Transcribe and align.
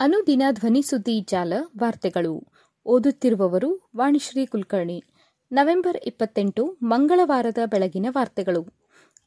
ಅನುದಿನ 0.00 0.42
ಧ್ವನಿ 0.50 0.82
ಸುದ್ದಿ 0.82 1.20
ಜಾಲ 1.20 1.52
ವಾರ್ತೆಗಳು. 1.78 2.44
ಓದುತ್ತಿರುವವರು 2.86 3.90
ವಾಣಿಶ್ರೀ 3.96 4.46
ಕುಲಕರ್ಣಿ. 4.46 5.04
ನವೆಂಬರ್ 5.52 5.96
ಇಪ್ಪತ್ತೆಂಟು, 6.04 6.76
ಮಂಗಳವಾರದ 6.82 7.58
ಬೆಳಗಿನ 7.66 8.06
ವಾರ್ತೆಗಳು. 8.10 8.66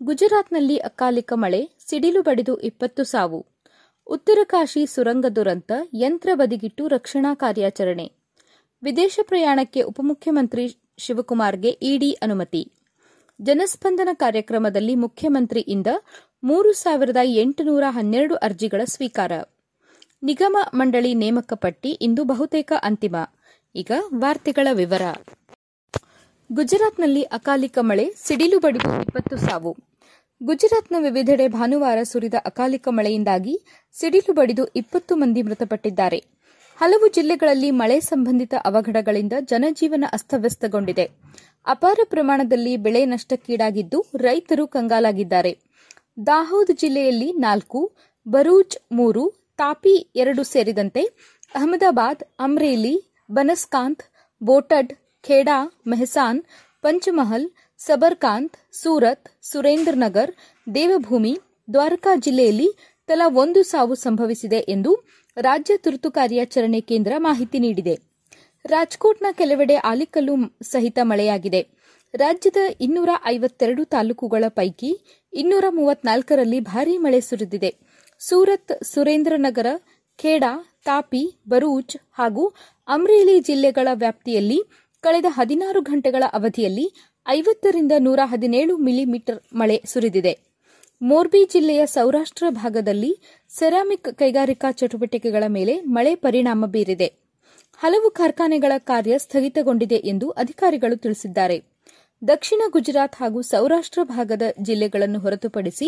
ಗುಜರಾತ್ನಲ್ಲಿ 0.03 0.77
ಅಕಾಲಿಕ 0.77 1.33
ಮಳೆ, 1.35 1.69
ಸಿಡಿಲು 1.89 2.21
ಬಡಿದು 2.21 2.57
ಇಪ್ಪತ್ತು 2.57 3.03
ಸಾವು. 3.03 3.45
ಉತ್ತರ 4.07 4.37
ಕಾಶಿ 4.43 4.85
ಸುರಂಗ 4.85 5.25
ದುರಂತ, 5.35 5.71
ಯಂತ್ರ 5.93 6.29
ಬದಿಗಿಟ್ಟು 6.33 6.87
ರಕ್ಷಣಾ 6.87 7.35
ಕಾರ್ಯಾಚರಣೆ. 7.35 8.11
ವಿದೇಶ 8.83 9.19
ಪ್ರಯಾಣಕ್ಕೆ 9.23 9.81
ಉಪಮುಖ್ಯಮಂತ್ರಿ 9.81 10.77
ಶಿವಕುಮಾರ್ಗೆ 10.97 11.69
ಇಡಿ 11.69 12.11
ಅನುಮತಿ. 12.11 12.71
ಜನಸ್ಪಂದನ 13.41 14.09
ಕಾರ್ಯಕ್ರಮದಲ್ಲಿ 14.13 14.95
ಮುಖ್ಯಮಂತ್ರಿಯಿಂದ 14.95 15.87
ಮೂರು 16.43 16.73
ಸಾವಿರದ 16.73 17.17
ಎಂಟುನೂರ 17.23 17.83
ಹನ್ನೆರಡು 17.89 18.35
ಅರ್ಜಿಗಳ 18.35 18.81
ಸ್ವೀಕಾರ. 18.85 19.31
ನಿಗಮ 20.27 20.57
ಮಂಡಳಿ 20.73 21.13
ನೇಮಕ 21.13 21.53
ಪಟ್ಟಿ 21.53 21.89
ಇಂದು 21.89 22.23
ಬಹುತೇಕ 22.23 22.73
ಅಂತಿಮ. 22.83 23.15
ಈಗ 23.75 23.91
ವಾರ್ತೆಗಳ 24.15 24.67
ವಿವರ. 24.71 25.01
ಗುಜರಾತ್ನಲ್ಲಿ 26.51 27.23
ಅಕಾಲಿಕ 27.23 27.77
ಮಳೆ, 27.81 28.13
ಸಿಡಿಲು 28.15 28.59
ಬಡಿದು 28.59 29.01
ಇಪ್ಪತ್ತು 29.01 29.37
ಸಾವು. 29.37 29.71
ಗುಜರಾತ್ನ 30.43 30.95
ವಿವಿಧೆಡೆ 30.99 31.47
ಭಾನುವಾರ 31.47 31.97
ಸುರಿದ 32.03 32.33
ಅಕಾಲಿಕ 32.45 32.87
ಮಳೆಯಿಂದಾಗಿ 32.91 33.55
ಸಿಡಿಲು 33.99 34.33
ಬಡಿದು 34.33 34.65
ಇಪ್ಪತ್ತು 34.65 35.15
ಮಂದಿ 35.15 35.41
ಮೃತಪಟ್ಟಿದ್ದಾರೆ. 35.41 36.23
ಹಲವು 36.77 37.07
ಜಿಲ್ಲೆಗಳಲ್ಲಿ 37.07 37.71
ಮಳೆ 37.71 37.99
ಸಂಬಂಧಿತ 37.99 38.53
ಅವಘಡಗಳಿಂದ 38.65 39.33
ಜನಜೀವನ 39.41 40.05
ಅಸ್ತವ್ಯಸ್ತಗೊಂಡಿದೆ. 40.13 41.09
ಅಪಾರ 41.65 41.99
ಪ್ರಮಾಣದಲ್ಲಿ 42.09 42.77
ಬೆಳೆ 42.77 43.05
ನಷ್ಟಕ್ಕೀಡಾಗಿದ್ದು 43.05 44.05
ರೈತರು 44.15 44.67
ಕಂಗಾಲಾಗಿದ್ದಾರೆ. 44.67 45.57
ದಾಹೋದ್ 46.27 46.77
ಜಿಲ್ಲೆಯಲ್ಲಿ 46.77 47.31
ನಾಲ್ಕು 47.31 47.91
ಬರೂಜ್ 48.27 48.77
ಮೂರು 48.91 49.46
ತಾಪಿ 49.59 49.93
ಎರಡು 50.15 50.43
ಸೇರಿದಂತೆ 50.43 51.01
ಅಹಮದಾಬಾದ್, 51.55 52.23
ಅಮ್ರೇಲಿ, 52.39 52.95
ಬನಸ್ಕಾಂತ್, 53.31 54.03
ಬೋಟಡ್, 54.41 54.93
ಖೇಡಾ, 55.23 55.81
ಮೆಹಸಾನ್, 55.87 56.41
ಪಂಚಮಹಲ್, 56.81 57.47
ಸಬರ್ಕಾಂತ್, 57.77 58.57
ಸೂರತ್, 58.71 59.29
ಸುರೇಂದ್ರನಗರ್, 59.41 60.31
ದೇವಭೂಮಿ, 60.75 61.33
ದ್ವಾರಕಾ 61.73 62.15
ಜಿಲ್ಲೆಯಲ್ಲಿ 62.15 62.69
ತಲಾ 63.07 63.27
ಒಂದು 63.33 63.63
ಸಾವು 63.63 63.95
ಸಂಭವಿಸಿದೆ 63.95 64.57
ಎಂದು 64.57 64.91
ರಾಜ್ಯ 65.37 65.77
ತುರ್ತು 65.77 66.11
ಕಾರ್ಯಾಚರಣೆ 66.11 66.81
ಕೇಂದ್ರ 66.81 67.13
ಮಾಹಿತಿ 67.17 67.59
ನೀಡಿದೆ. 67.59 67.95
ರಾಜ್ಕೋಟ್ನ 68.65 69.25
ಕೆಲವೆಡೆ 69.31 69.75
ಆಲಿಕಲ್ಲು 69.75 70.35
ಸಹಿತ 70.61 70.99
ಮಳೆಯಾಗಿದೆ. 71.01 71.61
ರಾಜ್ಯದ 72.13 72.57
ಇನ್ನೂರ 72.81 73.09
ಐವತ್ತೆರಡು 73.25 73.85
ತಾಲೂಕುಗಳ 73.85 74.43
ಪೈಕಿ 74.49 74.91
ಇನ್ನೂರ 75.37 75.65
ಮೂವತ್ನಾಲ್ಕರಲ್ಲಿ 75.69 76.59
ಭಾರೀ 76.59 76.97
ಮಳೆ 76.97 77.21
ಸುರಿದಿದೆ. 77.21 77.75
ಸೂರತ್, 78.19 78.83
ಸುರೇಂದ್ರನಗರ, 78.83 79.67
ಖೇಡಾ, 80.17 80.51
ತಾಪಿ 80.85 81.23
ಬರೂಚ್ 81.49 81.97
ಹಾಗೂ 82.11 82.43
ಅಮ್ರೇಲಿ 82.87 83.39
ಜಿಲ್ಲೆಗಳ 83.39 83.87
ವ್ಯಾಪ್ತಿಯಲ್ಲಿ 83.93 84.59
ಕಳೆದ 85.03 85.25
ಹದಿನಾರು 85.29 85.81
ಗಂಟೆಗಳ 85.81 86.23
ಅವಧಿಯಲ್ಲಿ 86.33 86.85
ಐವತ್ತರಿಂದ 87.27 87.91
ನೂರ 87.99 88.19
ಹದಿನೇಳು 88.23 88.77
ಮಿಲಿಮೀಟರ್ 88.77 89.55
ಮಳೆ 89.55 89.83
ಸುರಿದಿದೆ. 89.85 90.33
ಮೋರ್ಬಿ 91.01 91.45
ಜಿಲ್ಲೆಯ 91.45 91.85
ಸೌರಾಷ್ಟ್ರ 91.85 92.43
ಭಾಗದಲ್ಲಿ 92.49 93.11
ಸೆರಾಮಿಕ್ 93.49 94.15
ಕೈಗಾರಿಕಾ 94.15 94.71
ಚಟುವಟಿಕೆಗಳ 94.71 95.43
ಮೇಲೆ 95.47 95.81
ಮಳೆ 95.81 96.15
ಪರಿಣಾಮ 96.15 96.65
ಬೀರಿದೆ. 96.65 97.07
ಹಲವು 97.77 98.09
ಕಾರ್ಖಾನೆಗಳ 98.11 98.71
ಕಾರ್ಯ 98.77 99.17
ಸ್ಥಗಿತಗೊಂಡಿದೆ 99.17 99.95
ಎಂದು 99.95 100.29
ಅಧಿಕಾರಿಗಳು 100.29 100.97
ತಿಳಿಸಿದ್ದಾರೆ. 100.97 101.76
ದಕ್ಷಿಣ 102.21 102.61
ಗುಜರಾತ್ 102.69 103.15
ಹಾಗೂ 103.15 103.41
ಸೌರಾಷ್ಟ್ರ 103.41 103.99
ಭಾಗದ 104.03 104.41
ಜಿಲ್ಲೆಗಳನ್ನು 104.61 105.19
ಹೊರತುಪಡಿಸಿ 105.19 105.87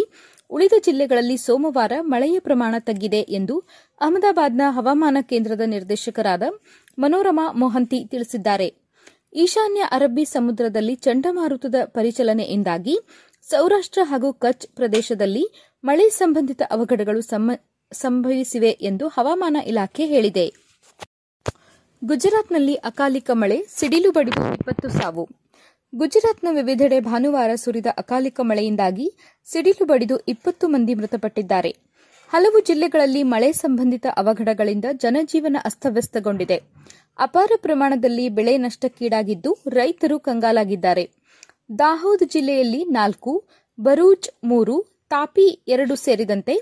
ಉಳಿದ 0.49 0.73
ಜಿಲ್ಲೆಗಳಲ್ಲಿ 0.85 1.37
ಸೋಮವಾರ 1.37 1.93
ಮಳೆಯ 2.01 2.39
ಪ್ರಮಾಣ 2.39 2.75
ತಗ್ಗಿದೆ 2.79 3.21
ಎಂದು 3.21 3.55
ಅಹಮದಾಬಾದ್ನ 4.01 4.61
ಹವಾಮಾನ 4.69 5.17
ಕೇಂದ್ರದ 5.21 5.61
ನಿರ್ದೇಶಕರಾದ 5.65 6.43
ಮನೋರಮಾ 6.99 7.51
ಮೊಹಂತಿ 7.51 8.05
ತಿಳಿಸಿದ್ದಾರೆ. 8.05 8.67
ಈಶಾನ್ಯ 9.33 9.81
ಅರಬ್ಬಿ 9.91 10.25
ಸಮುದ್ರದಲ್ಲಿ 10.25 10.95
ಚಂಡಮಾರುತದ 10.95 11.75
ಪರಿಚಲನೆಯಿಂದಾಗಿ 11.85 12.95
ಸೌರಾಷ್ಟ್ರ 13.49 13.99
ಹಾಗೂ 14.03 14.33
ಕಚ್ 14.33 14.67
ಪ್ರದೇಶದಲ್ಲಿ 14.75 15.43
ಮಳೆ 15.83 16.09
ಸಂಬಂಧಿತ 16.09 16.61
ಅವಘಡಗಳು 16.71 17.21
ಸಂಭವಿಸಿವೆ 17.91 18.69
ಎಂದು 18.69 19.07
ಹವಾಮಾನ 19.07 19.57
ಇಲಾಖೆ 19.65 20.05
ಹೇಳಿದೆ. 20.05 20.47
ಗುಜರಾತ್ನಲ್ಲಿ 22.01 22.75
ಅಕಾಲಿಕ 22.75 23.29
ಮಳೆ, 23.33 23.65
ಸಿಡಿಲು 23.69 24.11
ಬಡಿದು 24.11 24.53
ಇಪ್ಪತ್ತು 24.53 24.89
ಸಾವು. 24.89 25.25
ಗುಜರಾತ್ನ 25.93 26.47
ವಿವಿಧೆಡೆ 26.51 26.99
ಭಾನುವಾರ 26.99 27.51
ಸುರಿದ 27.55 27.85
ಅಕಾಲಿಕ 27.97 28.39
ಮಳೆಯಿಂದಾಗಿ 28.43 29.13
ಸಿಡಿಲು 29.45 29.85
ಬಡಿದು 29.85 30.17
ಇಪ್ಪತ್ತು 30.17 30.67
ಮಂದಿ 30.67 30.93
ಮೃತಪಟ್ಟಿದ್ದಾರೆ. 30.93 31.71
ಹಲವು 32.33 32.59
ಜಿಲ್ಲೆಗಳಲ್ಲಿ 32.59 33.23
ಮಳೆ 33.23 33.51
ಸಂಬಂಧಿತ 33.51 34.05
ಅವಘಡಗಳಿಂದ 34.17 34.85
ಜನಜೀವನ 34.93 35.57
ಅಸ್ತವ್ಯಸ್ತಗೊಂಡಿದೆ. 35.65 36.57
ಅಪಾರ 37.19 37.51
ಪ್ರಮಾಣದಲ್ಲಿ 37.61 38.29
ಬೆಳೆ 38.29 38.57
ನಷ್ಟಕ್ಕೀಡಾಗಿದ್ದು 38.57 39.57
ರೈತರು 39.67 40.19
ಕಂಗಾಲಾಗಿದ್ದಾರೆ. 40.19 41.09
ದಾಹೋದ್ 41.79 42.29
ಜಿಲ್ಲೆಯಲ್ಲಿ 42.29 42.83
ನಾಲ್ಕು 42.83 43.43
ಬರೂಜ್ 43.79 44.29
ಮೂರು, 44.43 44.75
ತಾಪಿ 45.09 45.65
ಎರಡು 45.67 45.95
ಸೇರಿದಂತೆ 45.95 46.55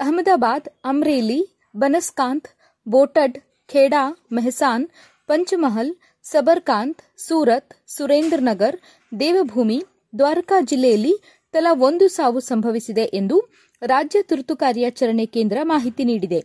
ಅಹಮದಾಬಾದ್, 0.00 0.68
ಅಮ್ರೇಲಿ, 0.84 1.40
ಬನಸ್ಕಾಂತ್, 1.76 2.48
ಬೋಟಡ್, 2.88 3.38
ಖೇಡಾ, 3.68 4.26
ಮೆಹಸಾನ್, 4.32 4.86
ಪಂಚಮಹಲ್ 5.26 5.92
ಸಬರ್ಕಾಂತ್, 6.24 7.02
ಸೂರತ್ 7.18 7.72
ಸುರೇಂದ್ರನಗರ್ 7.88 8.76
ದೇವಭೂಮಿ, 9.20 9.78
ದ್ವಾರಕಾ 10.18 10.60
ಜಿಲ್ಲೆಯಲ್ಲಿ 10.60 11.14
ತಲಾ 11.54 11.72
ಒಂದು 11.74 12.08
ಸಾವು 12.08 12.40
ಸಂಭವಿಸಿದೆ 12.40 13.02
ಎಂದು 13.02 13.36
ರಾಜ್ಯ 13.82 14.22
ತುರ್ತು 14.22 14.56
ಕಾರ್ಯಾಚರಣೆ 14.56 15.26
ಕೇಂದ್ರ 15.26 15.58
ಮಾಹಿತಿ 15.62 16.04
ನೀಡಿದೆ. 16.04 16.40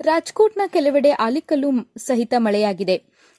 ರಾಜ್ಕೋಟ್ನ 0.00 0.62
ಕೆಲವೆಡೆ 0.66 1.10
ಆಲಿಕಲ್ಲು 1.10 1.70
ಸಹಿತ 1.98 2.34
ಮಳೆಯಾಗಿದೆ. 2.38 2.96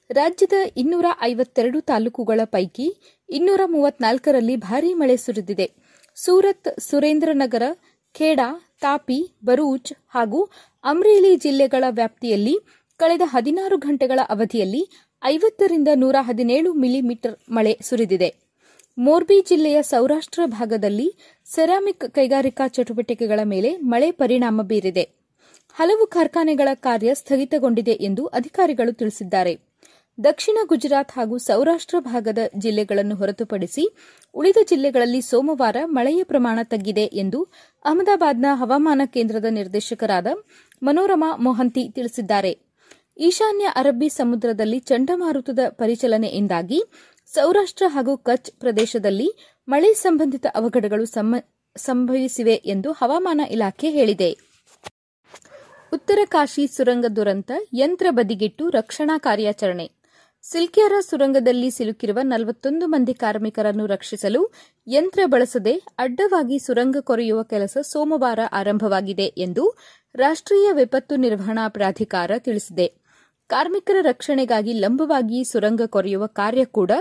ರಾಜ್ಯದ 0.09 0.53
ಇನ್ನೂರ 0.77 1.05
ಐವತ್ತೆರಡು 1.21 1.81
ತಾಲೂಕುಗಳ 1.81 2.41
ಪೈಕಿ 2.45 2.87
ಇನ್ನೂರ 3.29 3.61
ಮೂವತ್ನಾಲ್ಕರಲ್ಲಿ 3.65 4.55
ಭಾರೀ 4.55 4.93
ಮಳೆ 4.93 5.17
ಸುರಿದಿದೆ. 5.17 5.67
ಸೂರತ್ 6.15 6.79
ಸುರೇಂದ್ರನಗರ 6.79 7.63
ಖೇಡಾ, 8.15 8.47
ತಾಪಿ 8.81 9.19
ಬರೂಚ್ 9.45 9.93
ಹಾಗೂ 10.09 10.39
ಅಮ್ರೇಲಿ 10.83 11.35
ಜಿಲ್ಲೆಗಳ 11.35 11.83
ವ್ಯಾಪ್ತಿಯಲ್ಲಿ 11.89 12.55
ಕಳೆದ 12.99 13.21
ಹದಿನಾರು 13.25 13.77
ಗಂಟೆಗಳ 13.77 14.19
ಅವಧಿಯಲ್ಲಿ 14.29 14.81
ಐವತ್ತರಿಂದ 15.23 15.87
ನೂರ 15.95 16.15
ಹದಿನೇಳು 16.19 16.73
ಮಿಲಿಮೀಟರ್ 16.73 17.35
ಮಳೆ 17.49 17.77
ಸುರಿದಿದೆ. 17.81 18.29
ಮೋರ್ಬಿ 18.97 19.37
ಜಿಲ್ಲೆಯ 19.41 19.81
ಸೌರಾಷ್ಟ್ರ 19.81 20.41
ಭಾಗದಲ್ಲಿ 20.45 21.05
ಸೆರಾಮಿಕ್ 21.45 22.05
ಕೈಗಾರಿಕಾ 22.11 22.67
ಚಟುವಟಿಕೆಗಳ 22.67 23.39
ಮೇಲೆ 23.43 23.77
ಮಳೆ 23.77 24.11
ಪರಿಣಾಮ 24.11 24.61
ಬೀರಿದೆ. 24.61 25.05
ಹಲವು 25.75 26.05
ಕಾರ್ಖಾನೆಗಳ 26.05 26.69
ಕಾರ್ಯ 26.73 27.13
ಸ್ಥಗಿತಗೊಂಡಿದೆ 27.13 27.91
ಎಂದು 27.91 28.25
ಅಧಿಕಾರಿಗಳು 28.25 28.91
ತಿಳಿಸಿದ್ದಾರೆ. 28.93 29.53
ದಕ್ಷಿಣ 30.17 30.57
ಗುಜರಾತ್ 30.67 31.11
ಹಾಗೂ 31.11 31.37
ಸೌರಾಷ್ಟ್ರ 31.37 31.99
ಭಾಗದ 31.99 32.37
ಜಿಲ್ಲೆಗಳನ್ನು 32.57 33.15
ಹೊರತುಪಡಿಸಿ 33.15 33.83
ಉಳಿದ 34.35 34.57
ಜಿಲ್ಲೆಗಳಲ್ಲಿ 34.69 35.21
ಸೋಮವಾರ 35.21 35.77
ಮಳೆಯ 35.85 36.23
ಪ್ರಮಾಣ 36.23 36.59
ತಗ್ಗಿದೆ 36.63 37.05
ಎಂದು 37.05 37.39
ಅಹಮದಾಬಾದ್ನ 37.85 38.45
ಹವಾಮಾನ 38.53 39.01
ಕೇಂದ್ರದ 39.05 39.45
ನಿರ್ದೇಶಕರಾದ 39.51 40.27
ಮನೋರಮಾ 40.83 41.35
ಮೊಹಂತಿ 41.37 41.89
ತಿಳಿಸಿದ್ದಾರೆ. 41.89 42.72
ಈಶಾನ್ಯ 43.17 43.65
ಅರಬ್ಬಿ 43.65 44.09
ಸಮುದ್ರದಲ್ಲಿ 44.09 44.79
ಚಂಡಮಾರುತದ 44.79 45.59
ಪರಿಚಲನೆಯಿಂದಾಗಿ 45.69 46.83
ಸೌರಾಷ್ಟ್ರ 47.27 47.83
ಹಾಗೂ 47.87 48.17
ಕಚ್ 48.17 48.51
ಪ್ರದೇಶದಲ್ಲಿ 48.59 49.59
ಮಳೆ 49.67 49.93
ಸಂಬಂಧಿತ 49.93 50.45
ಅವಘಡಗಳು 50.55 51.05
ಸಂಭವಿಸಿವೆ 51.77 52.53
ಎಂದು 52.53 52.91
ಹವಾಮಾನ 52.91 53.41
ಇಲಾಖೆ 53.49 53.89
ಹೇಳಿದೆ. 53.89 54.37
ಉತ್ತರ 55.93 56.19
ಕಾಶಿ 56.25 56.67
ಸುರಂಗ 56.67 57.05
ದುರಂತ 57.05 57.51
ಯಂತ್ರ 57.73 58.07
ಬದಿಗಿಟ್ಟು 58.09 58.69
ರಕ್ಷಣಾ 58.69 59.17
ಕಾರ್ಯಾಚರಣೆ. 59.17 59.91
ಸಿಲ್ಕ್ಯಾರ 60.41 60.93
ಸುರಂಗದಲ್ಲಿ 60.99 61.71
ಸಿಲುಕಿರುವ 61.71 62.19
ನಲವತ್ತೊಂದು 62.23 62.87
ಮಂದಿ 62.87 63.13
ಕಾರ್ಮಿಕರನ್ನು 63.13 63.85
ರಕ್ಷಿಸಲು 63.85 64.53
ಯಂತ್ರ 64.87 65.19
ಬಳಸದೆ 65.25 65.73
ಅಡ್ಡವಾಗಿ 65.97 66.59
ಸುರಂಗ 66.59 66.97
ಕೊರೆಯುವ 66.99 67.43
ಕೆಲಸ 67.43 67.77
ಸೋಮವಾರ 67.81 68.39
ಆರಂಭವಾಗಿದೆ 68.51 69.23
ಎಂದು 69.23 69.77
ರಾಷ್ಟೀಯ 70.15 70.71
ವಿಪತ್ತು 70.71 71.15
ನಿರ್ವಹಣಾ 71.15 71.67
ಪ್ರಾಧಿಕಾರ 71.67 72.31
ತಿಳಿಸಿದೆ. 72.37 73.02
ಕಾರ್ಮಿಕರ 73.49 73.95
ರಕ್ಷಣೆಗಾಗಿ 74.01 74.73
ಲಂಬವಾಗಿ 74.73 75.43
ಸುರಂಗ 75.43 75.81
ಕೊರೆಯುವ 75.85 76.25
ಕಾರ್ಯ 76.25 76.65
ಕೂಡ 76.65 76.91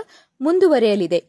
ಮುಂದುವರೆಯಲಿದೆ. 0.40 1.20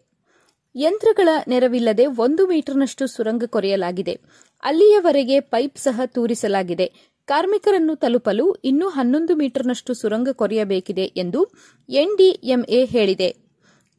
ಯಂತ್ರಗಳ 0.75 1.30
ನೆರವಿಲ್ಲದೆ 1.48 2.06
ಒಂದು 2.06 2.48
ಮೀಟರ್ನಷ್ಟು 2.48 3.07
ಸುರಂಗ 3.07 3.44
ಕೊರೆಯಲಾಗಿದೆ. 3.45 4.19
ಅಲ್ಲಿಯವರೆಗೆ 4.63 5.39
ಪೈಪ್ 5.39 5.77
ಸಹ 5.77 6.01
ತೂರಿಸಲಾಗಿದೆ. 6.06 6.88
ಕಾರ್ಮಿಕರನ್ನು 7.25 7.95
ತಲುಪಲು 7.95 8.56
ಇನ್ನೂ 8.63 8.89
ಹನ್ನೊಂದು 8.89 9.36
ಮೀಟರ್ನಷ್ಟು 9.36 9.94
ಸುರಂಗ 9.94 10.30
ಕೊರೆಯಬೇಕಿದೆ 10.31 11.04
ಎಂದು 11.04 11.51
ಎನ್ಡಿಎಂಎ 11.89 12.86
ಹೇಳಿದೆ. 12.86 13.30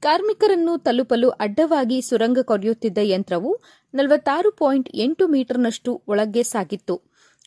ಕಾರ್ಮಿಕರನ್ನು 0.02 0.78
ತಲುಪಲು 0.78 1.28
ಅಡ್ಡವಾಗಿ 1.28 2.02
ಸುರಂಗ 2.02 2.38
ಕೊರೆಯುತ್ತಿದ್ದ 2.42 2.98
ಯಂತ್ರವು 3.02 3.60
ನಲವತ್ತಾರು 3.94 4.50
ಪಾಯಿಂಟ್ 4.50 4.90
ಎಂಟು 4.94 5.28
ಮೀಟರ್ನಷ್ಟು 5.28 6.02
ಒಳಗೆ 6.08 6.42
ಸಾಗಿತ್ತು. 6.42 7.00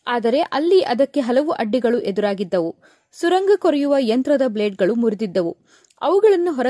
ಆದರೆ 0.07 0.39
ಅಲ್ಲಿ 0.39 0.81
ಅದಕ್ಕೆ 0.81 1.19
ಹಲವು 1.19 1.51
ಅಡ್ಡಿಗಳು 1.51 1.99
ಎದುರಾಗಿದ್ದವು. 1.99 2.71
ಸುರಂಗ 3.13 3.49
ಕೊರೆಯುವ 3.55 3.95
ಯಂತ್ರದ 3.99 4.41
ಬ್ಲೇಡ್ಗಳು 4.47 4.95
ಮುರಿದಿದ್ದವು. 4.95 5.57
ಅವುಗಳನ್ನು 6.01 6.51
ಹೊರ 6.51 6.67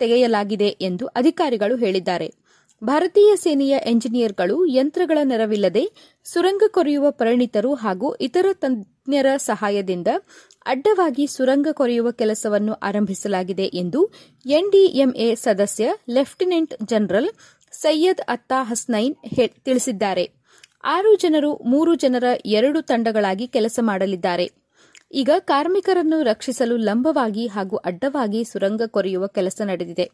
ತೆಗೆಯಲಾಗಿದೆ 0.00 0.68
ಎಂದು 0.80 1.06
ಅಧಿಕಾರಿಗಳು 1.06 1.76
ಹೇಳಿದ್ದಾರೆ. 1.76 2.28
ಭಾರತೀಯ 2.82 3.36
ಸೇನೆಯ 3.36 3.78
ಎಂಜಿನಿಯರ್ಗಳು 3.86 4.66
ಯಂತ್ರಗಳ 4.66 5.18
ನೆರವಿಲ್ಲದೆ 5.22 5.84
ಸುರಂಗ 6.24 6.62
ಕೊರೆಯುವ 6.68 7.10
ಪರಿಣಿತರು 7.10 7.74
ಹಾಗೂ 7.74 8.14
ಇತರ 8.14 8.46
ತಜ್ಞರ 8.52 9.26
ಸಹಾಯದಿಂದ 9.36 10.08
ಅಡ್ಡವಾಗಿ 10.66 11.26
ಸುರಂಗ 11.26 11.68
ಕೊರೆಯುವ 11.72 12.10
ಕೆಲಸವನ್ನು 12.10 12.72
ಆರಂಭಿಸಲಾಗಿದೆ 12.72 13.64
ಎಂದು 13.64 14.00
ಎನ್ಡಿಎಂಎ 14.46 15.34
ಸದಸ್ಯ 15.34 15.88
ಲೆಫ್ಟಿನೆಂಟ್ 16.08 16.74
ಜನರಲ್ 16.84 17.30
ಸೈಯದ್ 17.72 18.20
ಅತ್ತಾ 18.20 18.62
ಹಸ್ನೈನ್ 18.62 19.14
ತಿಳಿಸಿದ್ದಾರೆ. 19.64 20.24
ಆರು 20.84 21.16
ಜನರು 21.16 21.56
ಮೂರು 21.56 21.94
ಜನರ 21.94 22.24
ಎರಡು 22.46 22.82
ತಂಡಗಳಾಗಿ 22.82 23.48
ಕೆಲಸ 23.48 23.78
ಮಾಡಲಿದ್ದಾರೆ. 23.82 24.65
ಈಗ 25.16 25.30
ಕಾರ್ಮಿಕರನ್ನು 25.38 26.22
ರಕ್ಷಿಸಲು 26.22 26.76
ಲಂಬವಾಗಿ 26.76 27.46
ಹಾಗೂ 27.46 27.76
ಅಡ್ಡವಾಗಿ 27.76 28.44
ಸುರಂಗ 28.44 28.82
ಕೊರೆಯುವ 28.86 29.26
ಕೆಲಸ 29.26 29.60
ನಡೆದಿದೆ. 29.64 30.06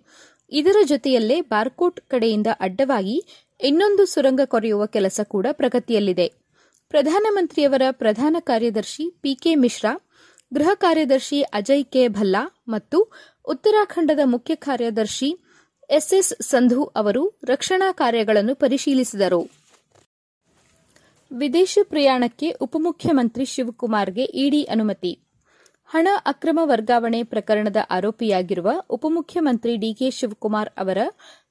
ಇದರ 0.52 0.76
ಜೊತೆಯಲ್ಲೇ 0.84 1.40
ಬಾರ್ಕೋಟ್ 1.40 2.00
ಕಡೆಯಿಂದ 2.08 2.46
ಅಡ್ಡವಾಗಿ 2.60 3.16
ಇನ್ನೊಂದು 3.60 4.04
ಸುರಂಗ 4.06 4.40
ಕೊರೆಯುವ 4.44 4.86
ಕೆಲಸ 4.86 5.20
ಕೂಡ 5.24 5.46
ಪ್ರಗತಿಯಲ್ಲಿದೆ. 5.52 6.26
ಪ್ರಧಾನಮಂತ್ರಿಯವರ 6.88 7.82
ಪ್ರಧಾನ 7.90 8.36
ಕಾರ್ಯದರ್ಶಿ 8.40 9.04
ಪಿಕೆ 9.20 9.54
ಮಿಶ್ರಾ, 9.54 9.92
ಗೃಹ 10.54 10.70
ಕಾರ್ಯದರ್ಶಿ 10.74 11.42
ಅಜಯ್ 11.42 11.84
ಕೆ 11.84 12.08
ಭಲ್ಲಾ 12.08 12.42
ಮತ್ತು 12.68 12.98
ಉತ್ತರಾಖಂಡದ 13.48 14.20
ಮುಖ್ಯ 14.24 14.54
ಕಾರ್ಯದರ್ಶಿ 14.54 15.30
ಎಸ್ಎಸ್ 15.90 16.34
ಸಂಧು 16.42 16.84
ಅವರು 16.84 17.40
ರಕ್ಷಣಾ 17.44 17.92
ಕಾರ್ಯಗಳನ್ನು 17.92 18.54
ಪರಿಶೀಲಿಸಿದರು. 18.54 19.61
ವಿದೇಶ 21.34 21.78
ಪ್ರಯಾಣಕ್ಕೆ 21.82 22.50
ಉಪಮುಖ್ಯಮಂತ್ರಿ 22.50 23.44
ಶಿವಕುಮಾರ್ಗೆ 23.44 24.24
ಇಡಿ 24.24 24.62
ಅನುಮತಿ. 24.62 25.18
ಹಣ 25.86 26.08
ಅಕ್ರಮ 26.26 26.60
ವರ್ಗಾವಣೆ 26.62 27.22
ಪ್ರಕರಣದ 27.22 27.76
ಆರೋಪಿಯಾಗಿರುವ 27.90 28.70
ಉಪಮುಖ್ಯಮಂತ್ರಿ 28.90 29.76
ಡಿಕೆ 29.76 30.10
ಶಿವಕುಮಾರ್ 30.10 30.68
ಅವರ 30.76 30.98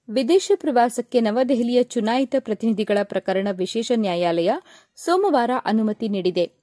ವಿದೇಶ 0.10 0.51
ಪ್ರವಾಸಕ್ಕೆ 0.56 1.19
ನವದೆಹಲಿಯ 1.19 1.83
ಚುನಾಯಿತ 1.83 2.36
ಪ್ರತಿನಿಧಿಗಳ 2.39 2.98
ಪ್ರಕರಣ 3.04 3.48
ವಿಶೇಷ 3.51 3.92
ನ್ಯಾಯಾಲಯ 3.95 4.51
ಸೋಮವಾರ 4.95 5.51
ಅನುಮತಿ 5.66 6.07
ನೀಡಿದೆ. 6.07 6.60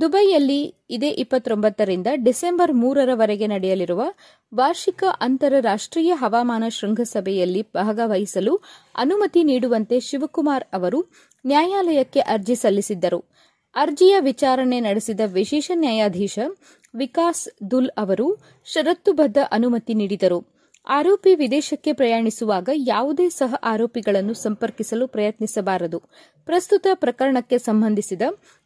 ದುಬೈಯಲ್ಲಿ 0.00 0.74
ಇದೇ 0.90 1.08
ಇಪ್ಪತ್ತೊಂಬತ್ತರಿಂದ 1.08 2.06
ಡಿಸೆಂಬರ್ 2.14 2.72
ಮೂರರವರೆಗೆ 2.72 3.46
ನಡೆಯಲಿರುವ 3.46 4.02
ವಾರ್ಷಿಕ 4.54 5.04
ಅಂತಾರಾಷ್ಟೀಯ 5.20 6.12
ಹವಾಮಾನ 6.14 6.64
ಶೃಂಗಸಭೆಯಲ್ಲಿ 6.68 7.62
ಭಾಗವಹಿಸಲು 7.62 8.60
ಅನುಮತಿ 8.96 9.42
ನೀಡುವಂತೆ 9.42 10.00
ಶಿವಕುಮಾರ್ 10.00 10.64
ಅವರು 10.72 11.00
ನ್ಯಾಯಾಲಯಕ್ಕೆ 11.46 12.20
ಅರ್ಜಿ 12.20 12.54
ಸಲ್ಲಿಸಿದ್ದರು. 12.54 13.24
ಅರ್ಜಿಯ 13.76 14.16
ವಿಚಾರಣೆ 14.20 14.80
ನಡೆಸಿದ 14.80 15.20
ವಿಶೇಷ 15.26 15.70
ನ್ಯಾಯಾಧೀಶ 15.74 16.38
ವಿಕಾಸ್ 16.94 17.70
ದುಲ್ 17.70 17.90
ಅವರು 17.98 18.38
ಷರತ್ತುಬದ್ಧ 18.64 19.38
ಅನುಮತಿ 19.52 19.94
ನೀಡಿದರು. 19.94 20.58
ಆರೋಪಿ 20.88 21.34
ವಿದೇಶಕ್ಕೆ 21.34 21.92
ಪ್ರಯಾಣಿಸುವಾಗ 21.92 22.68
ಯಾವುದೇ 22.74 23.28
ಸಹ 23.28 23.54
ಆರೋಪಿಗಳನ್ನು 23.62 24.34
ಸಂಪರ್ಕಿಸಲು 24.34 25.08
ಪ್ರಯತ್ನಿಸಬಾರದು. 25.08 25.98
ಪ್ರಸ್ತುತ 26.44 26.86
ಪ್ರಕರಣಕ್ಕೆ 26.94 27.58
ಸಂಬಂಧಿಸಿದ 27.58 28.22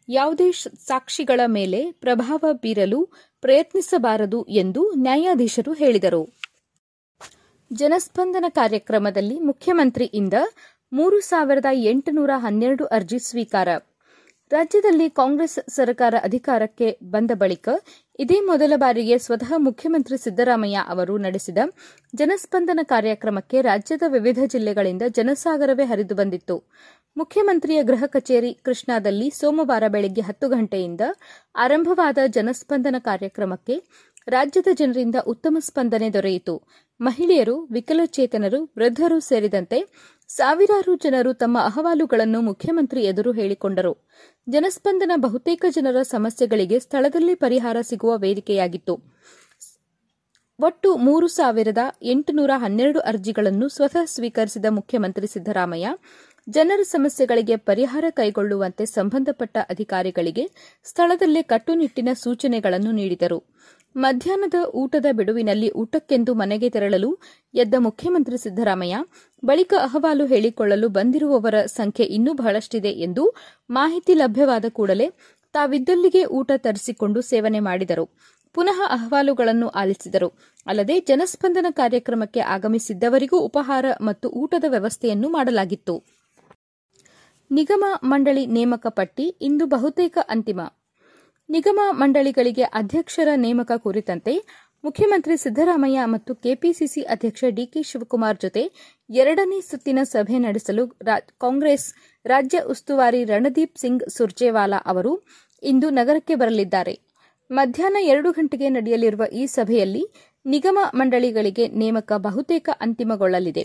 ಯಾವುದೇ 0.09 0.53
ಸಾಕ್ಷಿಗಳ 0.87 1.41
ಮೇಲೆ 1.47 1.93
ಪ್ರಭಾವ 1.93 2.53
ಬೀರಲು 2.53 3.09
ಪ್ರಯತ್ನಿಸಬಾರದು 3.41 4.43
ಎಂದು 4.43 4.93
ನ್ಯಾಯಾಧೀಶರು 4.93 5.73
ಹೇಳಿದರು. 5.73 6.29
ಜನಸ್ಪಂದನ 7.73 8.45
ಕಾರ್ಯಕ್ರಮದಲ್ಲಿ 8.49 9.39
ಮುಖ್ಯಮಂತ್ರಿಯಿಂದ 9.41 10.35
ಮೂರು 10.93 11.21
ಸಾವಿರದ 11.21 11.65
ಎಂಟುನೂರ 11.73 12.31
ಹನ್ನೆರಡು 12.37 12.85
ಅರ್ಜಿ 12.85 13.19
ಸ್ವೀಕಾರ. 13.19 13.69
ರಾಜ್ಯದಲ್ಲಿ 14.53 15.11
ಕಾಂಗ್ರೆಸ್ 15.11 15.71
ಸರ್ಕಾರ 15.71 16.15
ಅಧಿಕಾರಕ್ಕೆ 16.23 16.99
ಬಂದ 17.03 17.31
ಬಳಿಕ 17.35 17.69
ಇದೇ 18.19 18.41
ಮೊದಲ 18.41 18.73
ಬಾರಿಗೆ 18.77 19.19
ಸ್ವತಃ 19.19 19.53
ಮುಖ್ಯಮಂತ್ರಿ 19.57 20.19
ಸಿದ್ದರಾಮಯ್ಯ 20.19 20.85
ಅವರು 20.89 21.19
ನಡೆಸಿದ 21.19 21.59
ಜನಸ್ಪಂದನ 22.15 22.81
ಕಾರ್ಯಕ್ರಮಕ್ಕೆ 22.83 23.63
ರಾಜ್ಯದ 23.63 24.03
ವಿವಿಧ 24.09 24.39
ಜಿಲ್ಲೆಗಳಿಂದ 24.47 25.03
ಜನಸಾಗರವೇ 25.09 25.85
ಹರಿದು 25.85 26.15
ಬಂದಿತ್ತು. 26.15 26.63
ಮುಖ್ಯಮಂತ್ರಿಯ 27.17 27.82
ಗೃಹ 27.82 28.05
ಕಚೇರಿ 28.06 28.55
ಕೃಷ್ಣಾದಲ್ಲಿ 28.55 29.31
ಸೋಮವಾರ 29.31 29.82
ಬೆಳಗ್ಗೆ 29.88 30.20
ಹತ್ತು 30.20 30.49
ಗಂಟೆಯಿಂದ 30.49 31.00
ಆರಂಭವಾದ 31.56 32.19
ಜನಸ್ಪಂದನ 32.26 32.97
ಕಾರ್ಯಕ್ರಮಕ್ಕೆ 32.99 33.82
ರಾಜ್ಯದ 34.29 34.67
ಜನರಿಂದ 34.73 35.14
ಉತ್ತಮ 35.26 35.56
ಸ್ಪಂದನೆ 35.61 36.12
ದೊರೆಯಿತು. 36.12 36.62
ಮಹಿಳೆಯರು, 37.00 37.61
ವಿಕಲಚೇತನರು, 37.73 38.62
ವೃದ್ಧರು 38.64 39.20
ಸೇರಿದಂತೆ 39.20 39.79
ಸಾವಿರಾರು 40.29 40.97
ಜನರು 40.97 41.35
ತಮ್ಮ 41.35 41.59
ಅಹವಾಲುಗಳನ್ನು 41.64 42.41
ಮುಖ್ಯಮಂತ್ರಿ 42.41 43.05
ಎದುರು 43.05 43.32
ಹೇಳಿಕೊಂಡರು. 43.32 43.97
ಜನಸ್ಪಂದನ 44.49 45.12
ಬಹುತೇಕ 45.17 45.65
ಜನರ 45.70 46.03
ಸಮಸ್ಯೆಗಳಿಗೆ 46.03 46.81
ಸ್ಥಳದಲ್ಲೇ 46.81 47.35
ಪರಿಹಾರ 47.35 47.76
ಸಿಗುವ 47.82 48.19
ವೇದಿಕೆಯಾಗಿತ್ತು. 48.19 48.94
ಒಟ್ಟು 50.61 50.97
ಮೂರು 50.97 51.29
ಸಾವಿರದ 51.29 51.79
ಎಂಟುನೂರ 52.03 52.50
ಹನ್ನೆರಡು 52.56 53.00
ಅರ್ಜಿಗಳನ್ನು 53.00 53.69
ಸ್ವತಃ 53.69 54.05
ಸ್ವೀಕರಿಸಿದ 54.05 54.65
ಮುಖ್ಯಮಂತ್ರಿ 54.70 55.26
ಸಿದ್ದರಾಮಯ್ಯ 55.26 55.88
ಜನರ 56.47 56.81
ಸಮಸ್ಯೆಗಳಿಗೆ 56.85 57.56
ಪರಿಹಾರ 57.56 58.05
ಕೈಗೊಳ್ಳುವಂತೆ 58.11 58.87
ಸಂಬಂಧಪಟ್ಟ 58.87 59.56
ಅಧಿಕಾರಿಗಳಿಗೆ 59.71 60.44
ಸ್ಥಳದಲ್ಲೇ 60.85 61.43
ಕಟ್ಟುನಿಟ್ಟಿನ 61.43 62.09
ಸೂಚನೆಗಳನ್ನು 62.15 62.93
ನೀಡಿದರು. 62.93 63.39
ಮಧ್ಯಾಹ್ನದ 63.97 64.59
ಊಟದ 64.75 65.06
ಬಿಡುವಿನಲ್ಲಿ 65.12 65.71
ಊಟಕ್ಕೆಂದು 65.71 66.35
ಮನೆಗೆ 66.35 66.69
ತೆರಳಲು 66.71 67.11
ಎದ್ದ 67.55 67.75
ಮುಖ್ಯಮಂತ್ರಿ 67.79 68.39
ಸಿದ್ದರಾಮಯ್ಯ, 68.39 68.97
ಬಳಿಕ 69.44 69.75
ಅಹವಾಲು 69.79 70.27
ಹೇಳಿಕೊಳ್ಳಲು 70.27 70.89
ಬಂದಿರುವವರ 70.89 71.55
ಸಂಖ್ಯೆ 71.67 72.05
ಇನ್ನೂ 72.06 72.33
ಬಹಳಷ್ಟಿದೆ 72.33 72.93
ಎಂದು 73.06 73.25
ಮಾಹಿತಿ 73.71 74.15
ಲಭ್ಯವಾದ 74.15 74.65
ಕೂಡಲೇ 74.69 75.09
ತಾವಿದ್ದಲ್ಲಿಗೆ 75.55 76.25
ಊಟ 76.25 76.50
ತರಿಸಿಕೊಂಡು 76.56 77.21
ಸೇವನೆ 77.21 77.61
ಮಾಡಿದರು. 77.61 78.05
ಪುನಃ 78.55 78.79
ಅಹವಾಲುಗಳನ್ನು 78.87 79.69
ಆಲಿಸಿದರು. 79.69 80.29
ಅಲ್ಲದೆ 80.67 81.00
ಜನಸ್ಪಂದನ 81.00 81.67
ಕಾರ್ಯಕ್ರಮಕ್ಕೆ 81.71 82.41
ಆಗಮಿಸಿದ್ದವರಿಗೂ 82.41 83.39
ಉಪಹಾರ 83.39 83.87
ಮತ್ತು 84.00 84.29
ಊಟದ 84.29 84.65
ವ್ಯವಸ್ಥೆಯನ್ನು 84.69 85.29
ಮಾಡಲಾಗಿತ್ತು. 85.29 85.94
ನಿಗಮ 87.53 87.85
ಮಂಡಳಿ 88.03 88.47
ನೇಮಕ 88.47 88.87
ಪಟ್ಟಿ 88.89 89.25
ಇಂದು 89.41 89.67
ಬಹುತೇಕ 89.67 90.19
ಅಂತಿಮ. 90.29 90.61
ನಿಗಮ 91.49 91.81
ಮಂಡಳಿಗಳಿಗೆ 91.91 92.63
ಅಧ್ಯಕ್ಷರ 92.63 93.29
ನೇಮಕ 93.37 93.73
ಕುರಿತಂತೆ 93.77 94.35
ಮುಖ್ಯಮಂತ್ರಿ 94.85 95.37
ಸಿದ್ದರಾಮಯ್ಯ 95.37 96.05
ಮತ್ತು 96.05 96.35
ಕೆಪಿಸಿಸಿ 96.35 97.03
ಅಧ್ಯಕ್ಷ 97.03 97.45
ಡಿಕೆ 97.49 97.83
ಶಿವಕುಮಾರ್ 97.83 98.39
ಜೊತೆ 98.43 98.63
ಎರಡನೇ 99.11 99.61
ಸುತ್ತಿನ 99.61 99.99
ಸಭೆ 100.03 100.39
ನಡೆಸಲು 100.39 100.87
ಕಾಂಗ್ರೆಸ್ 101.45 101.87
ರಾಜ್ಯ 102.25 102.61
ಉಸ್ತುವಾರಿ 102.61 103.25
ರಣದೀಪ್ 103.25 103.79
ಸಿಂಗ್ 103.79 104.11
ಸುರ್ಜೇವಾಲಾ 104.11 104.77
ಅವರು 104.87 105.13
ಇಂದು 105.63 105.91
ನಗರಕ್ಕೆ 105.91 106.35
ಬರಲಿದ್ದಾರೆ. 106.35 106.95
ಮಧ್ಯಾಹ್ನ 107.51 107.97
ಎರಡು 108.03 108.33
ಗಂಟೆಗೆ 108.33 108.69
ನಡೆಯಲಿರುವ 108.69 109.25
ಈ 109.33 109.47
ಸಭೆಯಲ್ಲಿ 109.47 110.05
ನಿಗಮ 110.47 110.79
ಮಂಡಳಿಗಳಿಗೆ 110.95 111.69
ನೇಮಕ 111.69 112.13
ಬಹುತೇಕ 112.17 112.69
ಅಂತಿಮಗೊಳ್ಳಲಿದೆ. 112.81 113.65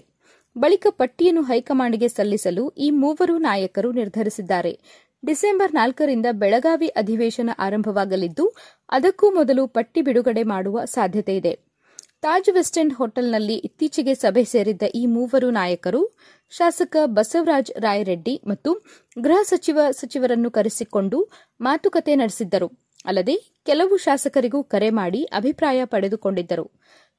ಬಳಿಕ 0.57 0.87
ಪಟ್ಟಿಯನ್ನು 0.89 1.41
ಹೈಕಮಾಂಡ್ಗೆ 1.41 2.07
ಸಲ್ಲಿಸಲು 2.07 2.63
ಈ 2.77 2.87
ಮೂವರು 3.01 3.37
ನಾಯಕರು 3.37 3.91
ನಿರ್ಧರಿಸಿದ್ದಾರೆ. 3.91 4.73
ಡಿಸೆಂಬರ್ 5.25 5.71
ನಾಲ್ಕರಿಂದ 5.73 6.27
ಬೆಳಗಾವಿ 6.31 6.87
ಅಧಿವೇಶನ 7.01 7.49
ಆರಂಭವಾಗಲಿದ್ದು, 7.59 8.45
ಅದಕ್ಕೂ 8.89 9.27
ಮೊದಲು 9.31 9.67
ಪಟ್ಟಿ 9.67 10.01
ಬಿಡುಗಡೆ 10.01 10.43
ಮಾಡುವ 10.43 10.85
ಸಾಧ್ಯತೆ 10.85 11.35
ಇದೆ. 11.37 11.53
ತಾಜ್ 12.21 12.49
ವೆಸ್ಟೆಂಡ್ 12.49 12.93
ಹೋಟೆಲ್ನಲ್ಲಿ 12.93 13.55
ಇತ್ತೀಚೆಗೆ 13.67 14.13
ಸಭೆ 14.15 14.43
ಸೇರಿದ್ದ 14.43 14.85
ಈ 14.95 15.03
ಮೂವರು 15.05 15.49
ನಾಯಕರು 15.49 16.01
ಶಾಸಕ 16.51 16.95
ಬಸವರಾಜ 17.17 17.71
ರಾಯರೆಡ್ಡಿ 17.79 18.35
ಮತ್ತು 18.47 18.71
ಗೃಹ 19.17 19.41
ಸಚಿವ 19.43 19.79
ಸಚಿವರನ್ನು 19.91 20.51
ಕರೆಸಿಕೊಂಡು 20.51 21.19
ಮಾತುಕತೆ 21.61 22.15
ನಡೆಸಿದ್ದರು. 22.15 22.69
ಅಲ್ಲದೆ, 23.05 23.35
ಕೆಲವು 23.65 23.97
ಶಾಸಕರಿಗೂ 23.97 24.59
ಕರೆ 24.63 24.89
ಮಾಡಿ 24.89 25.21
ಅಭಿಪ್ರಾಯ 25.39 25.81
ಪಡೆದುಕೊಂಡಿದ್ದರು. 25.85 26.65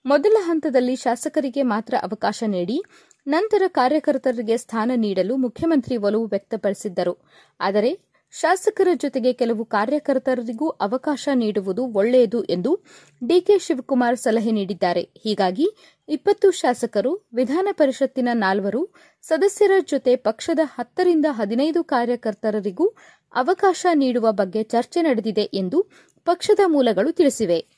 ಮೊದಲ 0.05 0.37
ಹಂತದಲ್ಲಿ 0.41 0.97
ಶಾಸಕರಿಗೆ 0.97 1.63
ಮಾತ್ರ 1.63 1.95
ಅವಕಾಶ 2.03 2.43
ನೀಡಿ, 2.47 2.77
ನಂತರ 3.27 3.63
ಕಾರ್ಯಕರ್ತರಿಗೆ 3.69 4.57
ಸ್ಥಾನ 4.57 4.91
ನೀಡಲು 4.95 5.37
ಮುಖ್ಯಮಂತ್ರಿ 5.37 5.97
ಒಲವು 5.97 6.27
ವ್ಯಕ್ತಪಡಿಸಿದ್ದರು. 6.27 7.15
ಆದರೆ, 7.61 7.91
ಶಾಸಕರ 8.33 8.89
ಜೊತೆಗೆ 8.95 9.33
ಕೆಲವು 9.33 9.65
ಕಾರ್ಯಕರ್ತರಿಗೂ 9.65 10.69
ಅವಕಾಶ 10.69 11.29
ನೀಡುವುದು 11.35 11.87
ಒಳ್ಳೆಯದು 11.93 12.45
ಎಂದು 12.45 12.73
ಡಿಕೆ 13.27 13.59
ಶಿವಕುಮಾರ್ 13.59 14.17
ಸಲಹೆ 14.17 14.51
ನೀಡಿದ್ದಾರೆ. 14.51 15.09
ಹೀಗಾಗಿ, 15.25 15.67
ಇಪ್ಪತ್ತು 16.09 16.51
ಶಾಸಕರು, 16.51 17.29
ವಿಧಾನ 17.35 17.69
ಪರಿಷತ್ತಿನ 17.73 18.29
ನಾಲ್ವರು, 18.33 18.83
ಸದಸ್ಯರ 19.23 19.71
ಜೊತೆ 19.91 20.17
ಪಕ್ಷದ 20.17 20.59
ಹತ್ತರಿಂದ 20.65 21.27
ಹದಿನೈದು 21.31 21.85
ಕಾರ್ಯಕರ್ತರಿಗೂ 21.85 22.89
ಅವಕಾಶ 23.35 23.87
ನೀಡುವ 23.95 24.33
ಬಗ್ಗೆ 24.33 24.63
ಚರ್ಚೆ 24.63 25.03
ನಡೆದಿದೆ 25.03 25.43
ಎಂದು 25.43 25.81
ಪಕ್ಷದ 26.27 26.61
ಮೂಲಗಳು 26.67 27.13
ತಿಳಿಸಿವೆ. 27.13 27.78